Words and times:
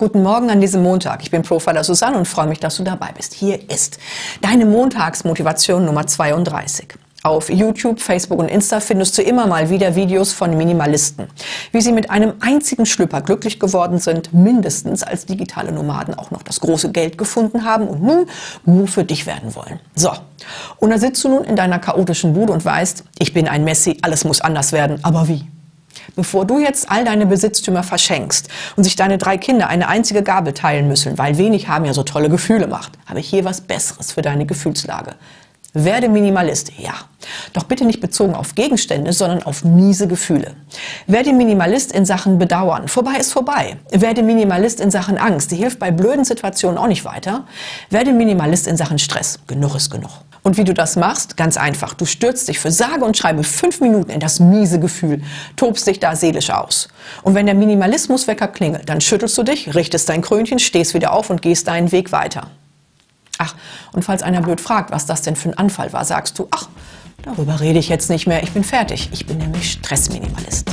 Guten 0.00 0.22
Morgen 0.22 0.48
an 0.48 0.62
diesem 0.62 0.82
Montag. 0.82 1.22
Ich 1.22 1.30
bin 1.30 1.42
Profiler 1.42 1.84
Susanne 1.84 2.16
und 2.16 2.26
freue 2.26 2.46
mich, 2.46 2.58
dass 2.58 2.78
du 2.78 2.82
dabei 2.82 3.10
bist. 3.14 3.34
Hier 3.34 3.68
ist 3.68 3.98
deine 4.40 4.64
Montagsmotivation 4.64 5.84
Nummer 5.84 6.06
32. 6.06 6.94
Auf 7.22 7.50
YouTube, 7.50 8.00
Facebook 8.00 8.38
und 8.38 8.48
Insta 8.48 8.80
findest 8.80 9.18
du 9.18 9.22
immer 9.22 9.46
mal 9.46 9.68
wieder 9.68 9.94
Videos 9.94 10.32
von 10.32 10.56
Minimalisten, 10.56 11.26
wie 11.72 11.82
sie 11.82 11.92
mit 11.92 12.08
einem 12.08 12.32
einzigen 12.40 12.86
Schlüpper 12.86 13.20
glücklich 13.20 13.60
geworden 13.60 13.98
sind, 13.98 14.32
mindestens 14.32 15.02
als 15.02 15.26
digitale 15.26 15.70
Nomaden 15.70 16.14
auch 16.14 16.30
noch 16.30 16.42
das 16.44 16.60
große 16.60 16.92
Geld 16.92 17.18
gefunden 17.18 17.66
haben 17.66 17.86
und 17.86 18.02
nun 18.02 18.26
nur 18.64 18.88
für 18.88 19.04
dich 19.04 19.26
werden 19.26 19.54
wollen. 19.54 19.80
So, 19.96 20.12
und 20.78 20.88
da 20.88 20.96
sitzt 20.96 21.22
du 21.24 21.28
nun 21.28 21.44
in 21.44 21.56
deiner 21.56 21.78
chaotischen 21.78 22.32
Bude 22.32 22.54
und 22.54 22.64
weißt, 22.64 23.04
ich 23.18 23.34
bin 23.34 23.46
ein 23.48 23.64
Messi, 23.64 23.98
alles 24.00 24.24
muss 24.24 24.40
anders 24.40 24.72
werden, 24.72 24.98
aber 25.02 25.28
wie? 25.28 25.44
Bevor 26.16 26.44
du 26.44 26.58
jetzt 26.58 26.90
all 26.90 27.04
deine 27.04 27.26
Besitztümer 27.26 27.82
verschenkst 27.82 28.48
und 28.76 28.84
sich 28.84 28.96
deine 28.96 29.18
drei 29.18 29.38
Kinder 29.38 29.68
eine 29.68 29.88
einzige 29.88 30.22
Gabel 30.22 30.52
teilen 30.52 30.88
müssen, 30.88 31.18
weil 31.18 31.38
wenig 31.38 31.68
haben 31.68 31.84
ja 31.84 31.92
so 31.92 32.02
tolle 32.02 32.28
Gefühle 32.28 32.66
macht, 32.66 32.92
habe 33.06 33.20
ich 33.20 33.28
hier 33.28 33.44
was 33.44 33.60
Besseres 33.60 34.12
für 34.12 34.22
deine 34.22 34.46
Gefühlslage. 34.46 35.14
Werde 35.72 36.08
Minimalist, 36.08 36.72
ja. 36.78 36.94
Doch 37.52 37.64
bitte 37.64 37.84
nicht 37.84 38.00
bezogen 38.00 38.34
auf 38.34 38.54
Gegenstände, 38.54 39.12
sondern 39.12 39.42
auf 39.44 39.64
miese 39.64 40.08
Gefühle. 40.08 40.54
Werde 41.06 41.32
Minimalist 41.32 41.92
in 41.92 42.04
Sachen 42.04 42.38
Bedauern. 42.38 42.88
Vorbei 42.88 43.16
ist 43.20 43.32
vorbei. 43.32 43.76
Werde 43.90 44.22
Minimalist 44.22 44.80
in 44.80 44.90
Sachen 44.90 45.16
Angst. 45.16 45.52
Die 45.52 45.56
hilft 45.56 45.78
bei 45.78 45.90
blöden 45.92 46.24
Situationen 46.24 46.76
auch 46.76 46.88
nicht 46.88 47.04
weiter. 47.04 47.44
Werde 47.88 48.12
Minimalist 48.12 48.66
in 48.66 48.76
Sachen 48.76 48.98
Stress. 48.98 49.38
Genug 49.46 49.76
ist 49.76 49.90
genug. 49.90 50.10
Und 50.42 50.56
wie 50.56 50.64
du 50.64 50.74
das 50.74 50.96
machst? 50.96 51.36
Ganz 51.36 51.56
einfach. 51.56 51.94
Du 51.94 52.06
stürzt 52.06 52.48
dich 52.48 52.58
für 52.58 52.70
sage 52.72 53.04
und 53.04 53.16
schreibe 53.16 53.44
fünf 53.44 53.80
Minuten 53.80 54.10
in 54.10 54.20
das 54.20 54.40
miese 54.40 54.80
Gefühl, 54.80 55.22
tobst 55.56 55.86
dich 55.86 56.00
da 56.00 56.16
seelisch 56.16 56.50
aus. 56.50 56.88
Und 57.22 57.34
wenn 57.34 57.46
der 57.46 57.54
Minimalismuswecker 57.54 58.48
klingelt, 58.48 58.88
dann 58.88 59.00
schüttelst 59.00 59.36
du 59.36 59.42
dich, 59.42 59.74
richtest 59.74 60.08
dein 60.08 60.22
Krönchen, 60.22 60.58
stehst 60.58 60.94
wieder 60.94 61.12
auf 61.12 61.30
und 61.30 61.42
gehst 61.42 61.68
deinen 61.68 61.92
Weg 61.92 62.10
weiter. 62.10 62.50
Ach, 63.40 63.54
und 63.92 64.04
falls 64.04 64.22
einer 64.22 64.42
blöd 64.42 64.60
fragt, 64.60 64.90
was 64.90 65.06
das 65.06 65.22
denn 65.22 65.34
für 65.34 65.48
ein 65.48 65.56
Anfall 65.56 65.92
war, 65.94 66.04
sagst 66.04 66.38
du, 66.38 66.46
ach, 66.50 66.68
darüber 67.22 67.60
rede 67.60 67.78
ich 67.78 67.88
jetzt 67.88 68.10
nicht 68.10 68.26
mehr, 68.26 68.42
ich 68.42 68.52
bin 68.52 68.62
fertig. 68.62 69.08
Ich 69.12 69.26
bin 69.26 69.38
nämlich 69.38 69.72
Stressminimalist. 69.72 70.70